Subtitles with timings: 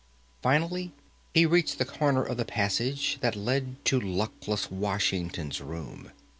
[0.41, 0.91] Finally
[1.31, 6.09] he reached the corner of the passage that led to luckless Washington's room.